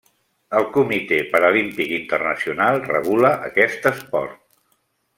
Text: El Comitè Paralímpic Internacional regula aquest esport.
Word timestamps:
El 0.59 0.63
Comitè 0.77 1.19
Paralímpic 1.35 1.93
Internacional 1.99 2.81
regula 2.89 3.33
aquest 3.51 3.89
esport. 3.95 4.39